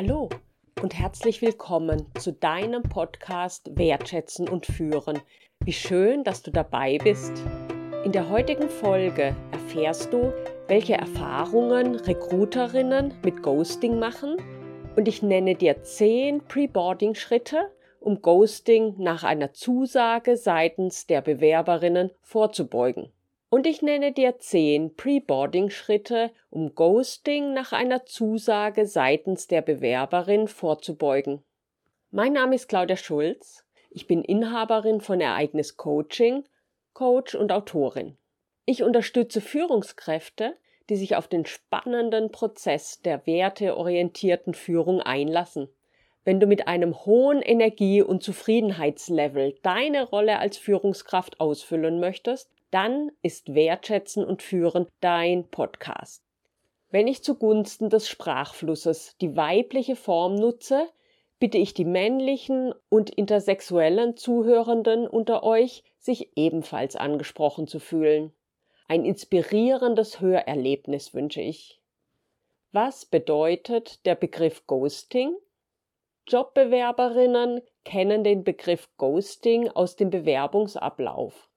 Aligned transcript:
Hallo 0.00 0.28
und 0.80 0.96
herzlich 0.96 1.42
willkommen 1.42 2.06
zu 2.20 2.32
deinem 2.32 2.84
Podcast 2.84 3.76
Wertschätzen 3.76 4.48
und 4.48 4.64
Führen. 4.64 5.18
Wie 5.64 5.72
schön, 5.72 6.22
dass 6.22 6.40
du 6.44 6.52
dabei 6.52 6.98
bist. 7.02 7.32
In 8.04 8.12
der 8.12 8.30
heutigen 8.30 8.68
Folge 8.68 9.34
erfährst 9.50 10.12
du, 10.12 10.32
welche 10.68 10.94
Erfahrungen 10.94 11.96
Recruiterinnen 11.96 13.12
mit 13.24 13.42
Ghosting 13.42 13.98
machen 13.98 14.36
und 14.94 15.08
ich 15.08 15.24
nenne 15.24 15.56
dir 15.56 15.82
zehn 15.82 16.44
Pre-Boarding-Schritte, 16.44 17.68
um 17.98 18.22
Ghosting 18.22 18.94
nach 18.98 19.24
einer 19.24 19.52
Zusage 19.52 20.36
seitens 20.36 21.08
der 21.08 21.22
Bewerberinnen 21.22 22.12
vorzubeugen. 22.22 23.10
Und 23.50 23.66
ich 23.66 23.80
nenne 23.80 24.12
dir 24.12 24.38
zehn 24.38 24.94
Pre-Boarding-Schritte, 24.94 26.32
um 26.50 26.74
Ghosting 26.74 27.54
nach 27.54 27.72
einer 27.72 28.04
Zusage 28.04 28.84
seitens 28.84 29.46
der 29.46 29.62
Bewerberin 29.62 30.48
vorzubeugen. 30.48 31.42
Mein 32.10 32.34
Name 32.34 32.56
ist 32.56 32.68
Claudia 32.68 32.96
Schulz. 32.96 33.64
Ich 33.90 34.06
bin 34.06 34.22
Inhaberin 34.22 35.00
von 35.00 35.22
Ereignis 35.22 35.78
Coaching, 35.78 36.44
Coach 36.92 37.34
und 37.34 37.50
Autorin. 37.50 38.18
Ich 38.66 38.82
unterstütze 38.82 39.40
Führungskräfte, 39.40 40.54
die 40.90 40.96
sich 40.96 41.16
auf 41.16 41.26
den 41.26 41.46
spannenden 41.46 42.30
Prozess 42.30 43.00
der 43.00 43.26
werteorientierten 43.26 44.52
Führung 44.52 45.00
einlassen. 45.00 45.68
Wenn 46.22 46.38
du 46.38 46.46
mit 46.46 46.68
einem 46.68 47.06
hohen 47.06 47.40
Energie- 47.40 48.02
und 48.02 48.22
Zufriedenheitslevel 48.22 49.54
deine 49.62 50.04
Rolle 50.04 50.38
als 50.38 50.58
Führungskraft 50.58 51.40
ausfüllen 51.40 51.98
möchtest, 51.98 52.50
dann 52.70 53.10
ist 53.22 53.54
Wertschätzen 53.54 54.24
und 54.24 54.42
Führen 54.42 54.86
dein 55.00 55.48
Podcast. 55.48 56.22
Wenn 56.90 57.06
ich 57.06 57.22
zugunsten 57.22 57.90
des 57.90 58.08
Sprachflusses 58.08 59.16
die 59.20 59.36
weibliche 59.36 59.96
Form 59.96 60.34
nutze, 60.34 60.88
bitte 61.38 61.58
ich 61.58 61.74
die 61.74 61.84
männlichen 61.84 62.74
und 62.88 63.10
intersexuellen 63.10 64.16
Zuhörenden 64.16 65.06
unter 65.06 65.42
euch, 65.42 65.84
sich 65.98 66.30
ebenfalls 66.36 66.96
angesprochen 66.96 67.66
zu 67.66 67.78
fühlen. 67.78 68.32
Ein 68.88 69.04
inspirierendes 69.04 70.20
Hörerlebnis 70.20 71.12
wünsche 71.12 71.42
ich. 71.42 71.80
Was 72.72 73.04
bedeutet 73.04 74.04
der 74.06 74.14
Begriff 74.14 74.66
Ghosting? 74.66 75.36
Jobbewerberinnen 76.26 77.62
kennen 77.84 78.24
den 78.24 78.44
Begriff 78.44 78.88
Ghosting 78.96 79.68
aus 79.68 79.96
dem 79.96 80.10
Bewerbungsablauf. 80.10 81.48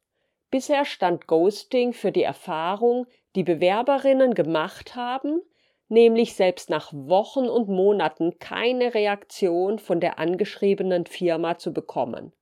Bisher 0.51 0.83
stand 0.83 1.27
Ghosting 1.27 1.93
für 1.93 2.11
die 2.11 2.23
Erfahrung, 2.23 3.07
die 3.35 3.43
Bewerberinnen 3.43 4.33
gemacht 4.33 4.97
haben, 4.97 5.41
nämlich 5.87 6.35
selbst 6.35 6.69
nach 6.69 6.91
Wochen 6.91 7.47
und 7.47 7.69
Monaten 7.69 8.37
keine 8.37 8.93
Reaktion 8.93 9.79
von 9.79 10.01
der 10.01 10.19
angeschriebenen 10.19 11.05
Firma 11.05 11.57
zu 11.57 11.71
bekommen. 11.71 12.33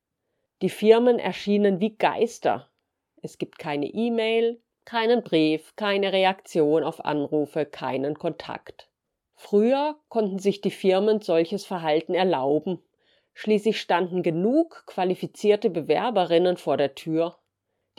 Die 0.63 0.71
Firmen 0.71 1.19
erschienen 1.19 1.79
wie 1.79 1.95
Geister. 1.95 2.71
Es 3.21 3.37
gibt 3.37 3.59
keine 3.59 3.85
E-Mail, 3.85 4.59
keinen 4.85 5.21
Brief, 5.21 5.75
keine 5.75 6.11
Reaktion 6.11 6.83
auf 6.83 7.05
Anrufe, 7.05 7.67
keinen 7.67 8.17
Kontakt. 8.17 8.89
Früher 9.35 9.99
konnten 10.09 10.39
sich 10.39 10.61
die 10.61 10.71
Firmen 10.71 11.21
solches 11.21 11.63
Verhalten 11.63 12.15
erlauben. 12.15 12.81
Schließlich 13.33 13.79
standen 13.79 14.23
genug 14.23 14.83
qualifizierte 14.87 15.69
Bewerberinnen 15.69 16.57
vor 16.57 16.75
der 16.75 16.95
Tür 16.95 17.38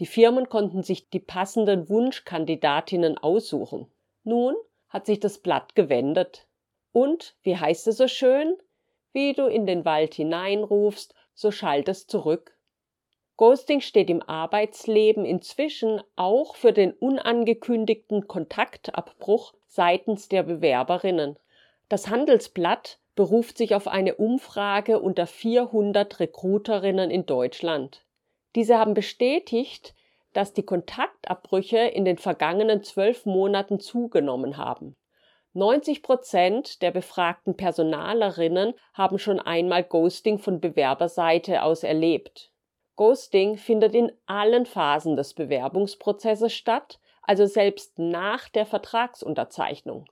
die 0.01 0.07
Firmen 0.07 0.49
konnten 0.49 0.83
sich 0.83 1.11
die 1.11 1.21
passenden 1.21 1.91
Wunschkandidatinnen 1.91 3.19
aussuchen. 3.19 3.87
Nun 4.25 4.55
hat 4.89 5.05
sich 5.05 5.21
das 5.21 5.39
Blatt 5.39 5.75
gewendet. 5.75 6.47
Und, 6.91 7.37
wie 7.43 7.59
heißt 7.59 7.87
es 7.87 7.99
so 7.99 8.09
schön, 8.09 8.57
wie 9.13 9.35
du 9.35 9.47
in 9.47 9.67
den 9.67 9.85
Wald 9.85 10.15
hineinrufst, 10.15 11.15
so 11.35 11.51
schallt 11.51 11.89
es 11.89 12.07
zurück. 12.07 12.57
Ghosting 13.37 13.83
steht 13.83 14.09
im 14.09 14.23
Arbeitsleben 14.23 15.27
inzwischen 15.27 16.03
auch 16.17 16.57
für 16.57 16.73
den 16.73 16.93
unangekündigten 16.93 18.27
Kontaktabbruch 18.27 19.53
seitens 19.67 20.29
der 20.29 20.45
Bewerberinnen. 20.45 21.39
Das 21.91 22.09
Handelsblatt 22.09 22.99
beruft 23.17 23.59
sich 23.59 23.75
auf 23.75 23.87
eine 23.87 24.15
Umfrage 24.15 24.99
unter 24.99 25.27
400 25.27 26.21
Recruiterinnen 26.21 27.11
in 27.11 27.27
Deutschland. 27.27 28.03
Diese 28.55 28.79
haben 28.79 28.95
bestätigt, 28.95 29.95
dass 30.33 30.53
die 30.53 30.65
Kontaktabbrüche 30.65 31.79
in 31.79 32.05
den 32.05 32.19
vergangenen 32.19 32.83
zwölf 32.83 33.27
Monaten 33.27 33.81
zugenommen 33.81 34.57
haben. 34.57 34.97
90 35.53 36.03
Prozent 36.03 36.83
der 36.83 36.93
befragten 36.93 37.57
Personalerinnen 37.57 38.75
haben 38.95 39.19
schon 39.19 39.41
einmal 39.41 39.83
Ghosting 39.83 40.39
von 40.39 40.61
Bewerberseite 40.61 41.63
aus 41.63 41.83
erlebt. 41.83 42.53
Ghosting 42.95 43.57
findet 43.57 43.95
in 43.95 44.13
allen 44.27 44.67
Phasen 44.67 45.17
des 45.17 45.35
Bewerbungsprozesses 45.35 46.53
statt, 46.53 47.01
also 47.23 47.47
selbst 47.47 47.99
nach 47.99 48.49
der 48.49 48.67
Vertragsunterzeichnung. 48.67 50.07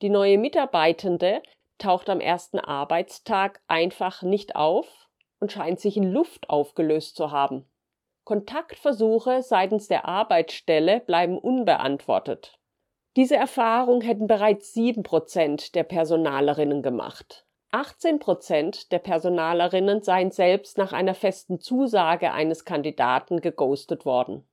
Die 0.00 0.10
neue 0.10 0.38
Mitarbeitende 0.38 1.42
taucht 1.78 2.08
am 2.08 2.20
ersten 2.20 2.60
Arbeitstag 2.60 3.60
einfach 3.66 4.22
nicht 4.22 4.54
auf 4.54 5.01
und 5.42 5.50
scheint 5.50 5.80
sich 5.80 5.96
in 5.96 6.10
Luft 6.10 6.48
aufgelöst 6.48 7.16
zu 7.16 7.32
haben. 7.32 7.66
Kontaktversuche 8.24 9.42
seitens 9.42 9.88
der 9.88 10.06
Arbeitsstelle 10.06 11.00
bleiben 11.00 11.36
unbeantwortet. 11.36 12.60
Diese 13.16 13.34
Erfahrung 13.34 14.00
hätten 14.00 14.28
bereits 14.28 14.72
sieben 14.72 15.02
Prozent 15.02 15.74
der 15.74 15.82
Personalerinnen 15.82 16.80
gemacht. 16.80 17.44
18 17.72 18.20
Prozent 18.20 18.92
der 18.92 19.00
Personalerinnen 19.00 20.02
seien 20.02 20.30
selbst 20.30 20.78
nach 20.78 20.92
einer 20.92 21.14
festen 21.14 21.58
Zusage 21.58 22.32
eines 22.32 22.64
Kandidaten 22.64 23.40
geghostet 23.40 24.06
worden. 24.06 24.46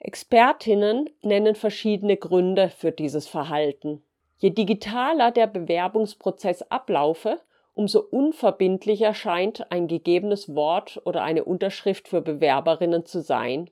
Expertinnen 0.00 1.08
nennen 1.22 1.54
verschiedene 1.54 2.16
Gründe 2.16 2.70
für 2.70 2.90
dieses 2.90 3.28
Verhalten. 3.28 4.02
Je 4.38 4.50
digitaler 4.50 5.30
der 5.30 5.46
Bewerbungsprozess 5.46 6.62
ablaufe, 6.62 7.40
umso 7.74 8.00
unverbindlicher 8.00 9.14
scheint 9.14 9.70
ein 9.70 9.88
gegebenes 9.88 10.54
Wort 10.54 11.00
oder 11.04 11.22
eine 11.22 11.44
Unterschrift 11.44 12.08
für 12.08 12.22
Bewerberinnen 12.22 13.04
zu 13.04 13.20
sein. 13.20 13.70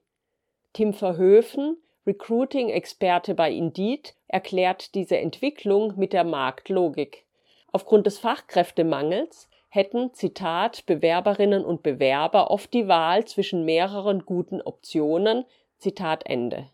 Tim 0.72 0.92
Verhöfen, 0.92 1.76
Recruiting-Experte 2.06 3.34
bei 3.34 3.52
Indeed, 3.52 4.14
erklärt 4.26 4.94
diese 4.94 5.18
Entwicklung 5.18 5.94
mit 5.96 6.12
der 6.12 6.24
Marktlogik. 6.24 7.24
Aufgrund 7.70 8.06
des 8.06 8.18
Fachkräftemangels 8.18 9.48
hätten, 9.68 10.12
Zitat, 10.12 10.84
Bewerberinnen 10.86 11.64
und 11.64 11.82
Bewerber 11.82 12.50
oft 12.50 12.74
die 12.74 12.88
Wahl 12.88 13.24
zwischen 13.24 13.64
mehreren 13.64 14.26
guten 14.26 14.60
Optionen, 14.60 15.44
Zitat 15.78 16.26
Ende. 16.26 16.68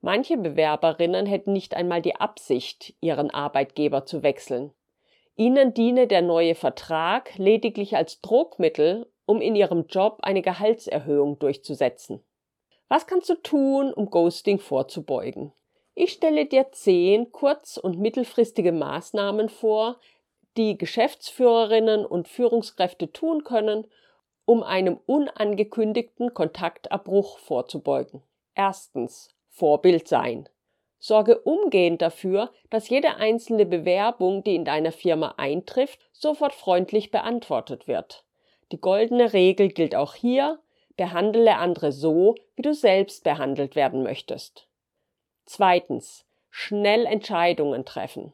Manche 0.00 0.36
Bewerberinnen 0.36 1.26
hätten 1.26 1.52
nicht 1.52 1.74
einmal 1.74 2.02
die 2.02 2.16
Absicht, 2.16 2.94
ihren 3.00 3.30
Arbeitgeber 3.30 4.04
zu 4.04 4.22
wechseln. 4.22 4.72
Ihnen 5.38 5.72
diene 5.72 6.08
der 6.08 6.20
neue 6.20 6.56
Vertrag 6.56 7.38
lediglich 7.38 7.94
als 7.94 8.20
Druckmittel, 8.20 9.08
um 9.24 9.40
in 9.40 9.54
Ihrem 9.54 9.86
Job 9.86 10.18
eine 10.22 10.42
Gehaltserhöhung 10.42 11.38
durchzusetzen. 11.38 12.24
Was 12.88 13.06
kannst 13.06 13.28
du 13.28 13.36
tun, 13.36 13.92
um 13.92 14.10
Ghosting 14.10 14.58
vorzubeugen? 14.58 15.52
Ich 15.94 16.10
stelle 16.10 16.46
dir 16.46 16.72
zehn 16.72 17.30
kurz- 17.30 17.76
und 17.76 18.00
mittelfristige 18.00 18.72
Maßnahmen 18.72 19.48
vor, 19.48 20.00
die 20.56 20.76
Geschäftsführerinnen 20.76 22.04
und 22.04 22.26
Führungskräfte 22.26 23.12
tun 23.12 23.44
können, 23.44 23.86
um 24.44 24.64
einem 24.64 24.98
unangekündigten 25.06 26.34
Kontaktabbruch 26.34 27.38
vorzubeugen. 27.38 28.24
Erstens 28.56 29.28
Vorbild 29.50 30.08
sein. 30.08 30.48
Sorge 30.98 31.38
umgehend 31.40 32.02
dafür, 32.02 32.50
dass 32.70 32.88
jede 32.88 33.16
einzelne 33.16 33.66
Bewerbung, 33.66 34.42
die 34.42 34.54
in 34.54 34.64
deiner 34.64 34.92
Firma 34.92 35.34
eintrifft, 35.36 36.00
sofort 36.12 36.52
freundlich 36.52 37.10
beantwortet 37.10 37.86
wird. 37.86 38.24
Die 38.72 38.80
goldene 38.80 39.32
Regel 39.32 39.68
gilt 39.68 39.94
auch 39.94 40.14
hier, 40.14 40.58
behandle 40.96 41.56
andere 41.56 41.92
so, 41.92 42.34
wie 42.56 42.62
du 42.62 42.74
selbst 42.74 43.24
behandelt 43.24 43.76
werden 43.76 44.02
möchtest. 44.02 44.68
Zweitens, 45.46 46.26
schnell 46.50 47.06
Entscheidungen 47.06 47.84
treffen. 47.84 48.32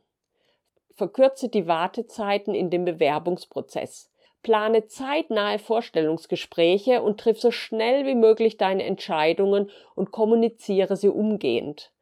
Verkürze 0.94 1.48
die 1.48 1.66
Wartezeiten 1.66 2.54
in 2.54 2.70
dem 2.70 2.84
Bewerbungsprozess. 2.84 4.10
Plane 4.42 4.86
zeitnahe 4.86 5.58
Vorstellungsgespräche 5.58 7.02
und 7.02 7.18
triff 7.18 7.40
so 7.40 7.50
schnell 7.50 8.06
wie 8.06 8.14
möglich 8.14 8.56
deine 8.56 8.84
Entscheidungen 8.84 9.70
und 9.94 10.10
kommuniziere 10.10 10.96
sie 10.96 11.08
umgehend. 11.08 11.93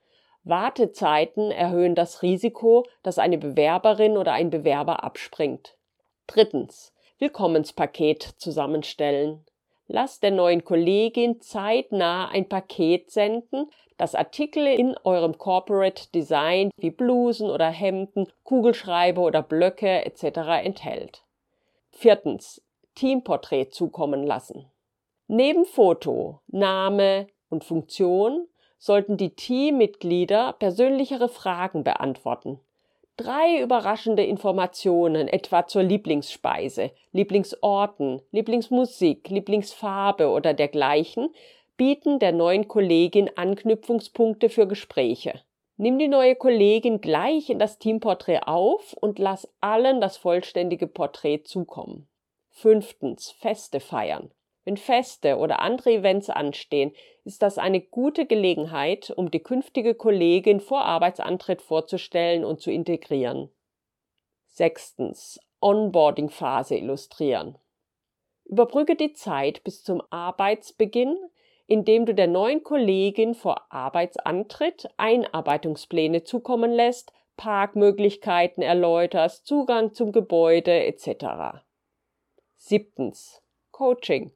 Wartezeiten 0.45 1.51
erhöhen 1.51 1.95
das 1.95 2.23
Risiko, 2.23 2.85
dass 3.03 3.19
eine 3.19 3.39
Bewerberin 3.39 4.17
oder 4.17 4.33
ein 4.33 4.51
Bewerber 4.51 5.05
abspringt. 5.05 5.77
Drittens. 6.27 6.93
Willkommenspaket 7.19 8.23
zusammenstellen. 8.39 9.45
Lass 9.87 10.19
der 10.19 10.33
neuen 10.33 10.65
Kollegin 10.65 11.41
zeitnah 11.41 12.29
ein 12.29 12.49
Paket 12.49 13.11
senden, 13.11 13.71
dass 13.97 14.17
Artikel 14.17 14.67
in 14.67 14.97
eurem 15.05 15.39
Corporate 15.39 16.11
Design 16.13 16.71
wie 16.77 16.91
Blusen 16.91 17.49
oder 17.49 17.69
Hemden, 17.69 18.27
Kugelschreiber 18.43 19.23
oder 19.23 19.43
Blöcke 19.43 20.05
etc. 20.05 20.65
enthält. 20.65 21.23
Viertens. 21.91 22.63
Teamporträt 22.95 23.71
zukommen 23.71 24.27
lassen. 24.27 24.67
Neben 25.27 25.65
Foto, 25.65 26.41
Name 26.49 27.29
und 27.49 27.65
Funktion 27.65 28.49
sollten 28.83 29.17
die 29.17 29.31
Teammitglieder 29.31 30.55
persönlichere 30.55 31.29
Fragen 31.29 31.85
beantworten. 31.85 32.59
Drei 33.17 33.61
überraschende 33.61 34.25
Informationen, 34.25 35.29
etwa 35.29 35.69
zur 35.69 35.85
Lieblingsspeise, 35.85 36.91
Lieblingsorten, 37.13 38.23
Lieblingsmusik, 38.33 39.29
Lieblingsfarbe 39.29 40.31
oder 40.31 40.53
dergleichen, 40.53 41.33
bieten 41.77 42.19
der 42.19 42.33
neuen 42.33 42.67
Kollegin 42.67 43.31
Anknüpfungspunkte 43.37 44.49
für 44.49 44.67
Gespräche. 44.67 45.41
Nimm 45.77 46.01
die 46.01 46.09
neue 46.09 46.35
Kollegin 46.35 47.01
gleich 47.01 47.51
in 47.51 47.61
das 47.61 47.79
Teamporträt 47.79 48.41
auf 48.47 48.95
und 48.95 49.21
lass 49.21 49.49
allen 49.61 50.01
das 50.01 50.17
vollständige 50.17 50.89
Porträt 50.89 51.45
zukommen. 51.45 52.09
Fünftens, 52.51 53.31
Feste 53.31 53.79
feiern. 53.79 54.33
Wenn 54.65 54.77
Feste 54.77 55.39
oder 55.39 55.61
andere 55.61 55.93
Events 55.93 56.31
anstehen, 56.31 56.93
ist 57.25 57.43
das 57.43 57.59
eine 57.59 57.81
gute 57.81 58.27
Gelegenheit, 58.27 59.11
um 59.11 59.31
die 59.31 59.43
künftige 59.43 59.95
Kollegin 59.95 60.61
vor 60.61 60.85
Arbeitsantritt 60.85 61.63
vorzustellen 61.63 62.45
und 62.45 62.61
zu 62.61 62.71
integrieren. 62.71 63.51
Sechstens. 64.47 65.41
Onboarding-Phase 65.61 66.77
illustrieren. 66.77 67.57
Überbrücke 68.45 68.97
die 68.97 69.13
Zeit 69.13 69.63
bis 69.63 69.85
zum 69.85 70.03
Arbeitsbeginn, 70.11 71.17
indem 71.67 72.05
du 72.05 72.15
der 72.15 72.27
neuen 72.27 72.65
Kollegin 72.65 73.35
vor 73.35 73.73
Arbeitsantritt 73.73 74.89
Einarbeitungspläne 74.97 76.25
zukommen 76.25 76.73
lässt, 76.73 77.13
Parkmöglichkeiten 77.37 78.63
erläuterst, 78.63 79.47
Zugang 79.47 79.95
zum 79.95 80.13
Gebäude 80.13 80.85
etc. 80.85 81.63
Siebtens. 82.57 83.43
Coaching. 83.71 84.33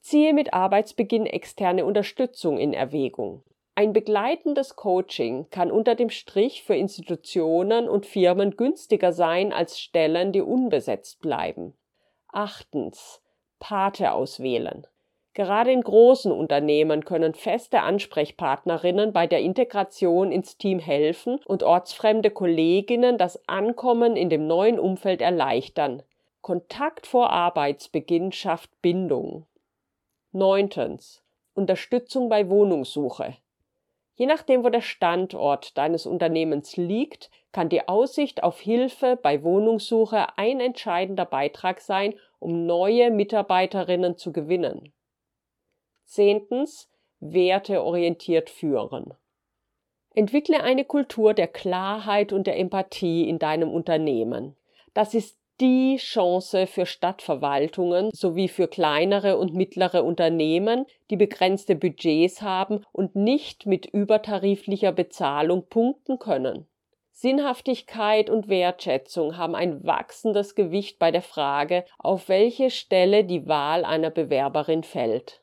Ziehe 0.00 0.32
mit 0.32 0.54
Arbeitsbeginn 0.54 1.26
externe 1.26 1.84
Unterstützung 1.84 2.58
in 2.58 2.72
Erwägung. 2.72 3.42
Ein 3.74 3.92
begleitendes 3.92 4.76
Coaching 4.76 5.48
kann 5.50 5.70
unter 5.70 5.94
dem 5.94 6.10
Strich 6.10 6.62
für 6.62 6.74
Institutionen 6.74 7.88
und 7.88 8.04
Firmen 8.04 8.56
günstiger 8.56 9.12
sein 9.12 9.52
als 9.52 9.78
Stellen, 9.78 10.32
die 10.32 10.42
unbesetzt 10.42 11.20
bleiben. 11.20 11.74
Achtens. 12.32 13.22
Pate 13.58 14.12
auswählen. 14.12 14.86
Gerade 15.34 15.70
in 15.70 15.82
großen 15.82 16.32
Unternehmen 16.32 17.04
können 17.04 17.34
feste 17.34 17.82
Ansprechpartnerinnen 17.82 19.12
bei 19.12 19.26
der 19.26 19.40
Integration 19.40 20.32
ins 20.32 20.56
Team 20.56 20.78
helfen 20.78 21.38
und 21.46 21.62
ortsfremde 21.62 22.30
Kolleginnen 22.30 23.16
das 23.16 23.48
Ankommen 23.48 24.16
in 24.16 24.28
dem 24.28 24.46
neuen 24.46 24.80
Umfeld 24.80 25.22
erleichtern. 25.22 26.02
Kontakt 26.40 27.06
vor 27.06 27.30
Arbeitsbeginn 27.30 28.32
schafft 28.32 28.70
Bindung. 28.82 29.46
Neuntens. 30.32 31.24
Unterstützung 31.54 32.28
bei 32.28 32.48
Wohnungssuche. 32.48 33.36
Je 34.14 34.26
nachdem, 34.26 34.62
wo 34.62 34.68
der 34.68 34.80
Standort 34.80 35.76
deines 35.76 36.06
Unternehmens 36.06 36.76
liegt, 36.76 37.30
kann 37.50 37.68
die 37.68 37.88
Aussicht 37.88 38.44
auf 38.44 38.60
Hilfe 38.60 39.18
bei 39.20 39.42
Wohnungssuche 39.42 40.38
ein 40.38 40.60
entscheidender 40.60 41.24
Beitrag 41.24 41.80
sein, 41.80 42.14
um 42.38 42.64
neue 42.64 43.10
Mitarbeiterinnen 43.10 44.16
zu 44.16 44.32
gewinnen. 44.32 44.92
Zehntens. 46.04 46.88
Werteorientiert 47.22 48.48
führen. 48.50 49.12
Entwickle 50.14 50.62
eine 50.62 50.84
Kultur 50.84 51.34
der 51.34 51.48
Klarheit 51.48 52.32
und 52.32 52.46
der 52.46 52.56
Empathie 52.56 53.28
in 53.28 53.38
deinem 53.38 53.70
Unternehmen. 53.70 54.56
Das 54.94 55.12
ist 55.12 55.39
die 55.60 55.96
Chance 55.98 56.66
für 56.66 56.86
Stadtverwaltungen 56.86 58.10
sowie 58.12 58.48
für 58.48 58.66
kleinere 58.66 59.36
und 59.36 59.54
mittlere 59.54 60.04
Unternehmen, 60.04 60.86
die 61.10 61.16
begrenzte 61.16 61.76
Budgets 61.76 62.40
haben 62.40 62.84
und 62.92 63.14
nicht 63.14 63.66
mit 63.66 63.86
übertariflicher 63.86 64.92
Bezahlung 64.92 65.66
punkten 65.68 66.18
können. 66.18 66.66
Sinnhaftigkeit 67.12 68.30
und 68.30 68.48
Wertschätzung 68.48 69.36
haben 69.36 69.54
ein 69.54 69.84
wachsendes 69.84 70.54
Gewicht 70.54 70.98
bei 70.98 71.10
der 71.10 71.20
Frage, 71.20 71.84
auf 71.98 72.30
welche 72.30 72.70
Stelle 72.70 73.24
die 73.24 73.46
Wahl 73.46 73.84
einer 73.84 74.08
Bewerberin 74.08 74.82
fällt. 74.82 75.42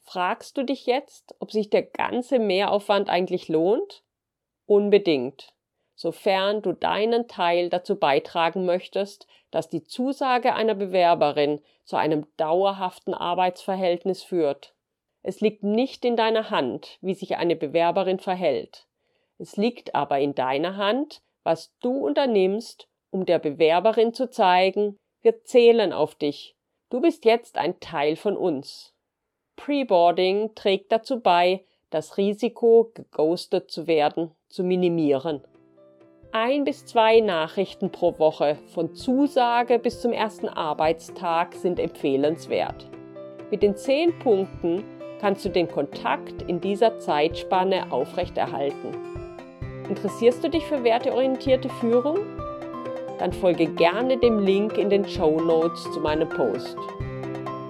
Fragst 0.00 0.56
du 0.56 0.62
dich 0.62 0.86
jetzt, 0.86 1.34
ob 1.40 1.52
sich 1.52 1.68
der 1.68 1.82
ganze 1.82 2.38
Mehraufwand 2.38 3.10
eigentlich 3.10 3.48
lohnt? 3.48 4.04
Unbedingt 4.64 5.52
sofern 5.96 6.60
du 6.60 6.72
deinen 6.72 7.26
Teil 7.26 7.70
dazu 7.70 7.96
beitragen 7.96 8.66
möchtest, 8.66 9.26
dass 9.50 9.70
die 9.70 9.82
Zusage 9.82 10.54
einer 10.54 10.74
Bewerberin 10.74 11.60
zu 11.84 11.96
einem 11.96 12.26
dauerhaften 12.36 13.14
Arbeitsverhältnis 13.14 14.22
führt. 14.22 14.74
Es 15.22 15.40
liegt 15.40 15.64
nicht 15.64 16.04
in 16.04 16.14
deiner 16.14 16.50
Hand, 16.50 16.98
wie 17.00 17.14
sich 17.14 17.36
eine 17.36 17.56
Bewerberin 17.56 18.18
verhält. 18.18 18.86
Es 19.38 19.56
liegt 19.56 19.94
aber 19.94 20.20
in 20.20 20.34
deiner 20.34 20.76
Hand, 20.76 21.22
was 21.42 21.74
du 21.80 22.06
unternimmst, 22.06 22.88
um 23.10 23.24
der 23.24 23.38
Bewerberin 23.38 24.12
zu 24.12 24.28
zeigen, 24.30 24.98
wir 25.22 25.44
zählen 25.44 25.92
auf 25.92 26.14
dich. 26.14 26.56
Du 26.90 27.00
bist 27.00 27.24
jetzt 27.24 27.56
ein 27.56 27.80
Teil 27.80 28.16
von 28.16 28.36
uns. 28.36 28.94
Preboarding 29.56 30.54
trägt 30.54 30.92
dazu 30.92 31.20
bei, 31.20 31.64
das 31.88 32.18
Risiko, 32.18 32.90
geghostet 32.94 33.70
zu 33.70 33.86
werden, 33.86 34.32
zu 34.48 34.62
minimieren 34.62 35.42
ein 36.32 36.64
bis 36.64 36.86
zwei 36.86 37.20
Nachrichten 37.20 37.90
pro 37.90 38.18
Woche 38.18 38.56
von 38.74 38.94
Zusage 38.94 39.78
bis 39.78 40.00
zum 40.00 40.12
ersten 40.12 40.48
Arbeitstag 40.48 41.54
sind 41.54 41.78
empfehlenswert. 41.78 42.88
Mit 43.50 43.62
den 43.62 43.76
zehn 43.76 44.18
Punkten 44.18 44.84
kannst 45.20 45.44
du 45.44 45.48
den 45.48 45.68
Kontakt 45.68 46.42
in 46.42 46.60
dieser 46.60 46.98
Zeitspanne 46.98 47.90
aufrechterhalten. 47.90 48.94
Interessierst 49.88 50.42
du 50.42 50.50
dich 50.50 50.64
für 50.64 50.82
werteorientierte 50.84 51.68
Führung? 51.80 52.18
Dann 53.18 53.32
folge 53.32 53.66
gerne 53.66 54.18
dem 54.18 54.40
Link 54.40 54.76
in 54.76 54.90
den 54.90 55.08
Show 55.08 55.40
Notes 55.40 55.82
zu 55.92 56.00
meinem 56.00 56.28
Post. 56.28 56.76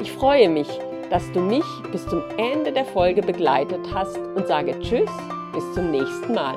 Ich 0.00 0.10
freue 0.12 0.48
mich, 0.48 0.68
dass 1.10 1.30
du 1.32 1.40
mich 1.40 1.64
bis 1.92 2.06
zum 2.08 2.22
Ende 2.36 2.72
der 2.72 2.84
Folge 2.84 3.22
begleitet 3.22 3.80
hast 3.94 4.18
und 4.18 4.46
sage 4.46 4.78
Tschüss, 4.80 5.10
bis 5.52 5.74
zum 5.74 5.90
nächsten 5.90 6.34
Mal. 6.34 6.56